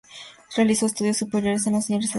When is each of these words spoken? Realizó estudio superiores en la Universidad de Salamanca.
Realizó 0.55 0.87
estudio 0.87 1.13
superiores 1.13 1.67
en 1.67 1.73
la 1.73 1.73
Universidad 1.73 1.79
de 1.79 1.81
Salamanca. 1.81 2.09